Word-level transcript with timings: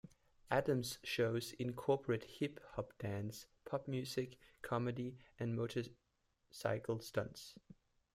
Adams' 0.49 0.97
shows 1.03 1.53
incorporate 1.59 2.23
hip 2.23 2.59
hop 2.71 2.91
dance, 2.97 3.45
pop 3.65 3.87
music, 3.87 4.39
comedy 4.63 5.15
and 5.39 5.55
motorcycle 5.55 6.99
stunts. 6.99 7.53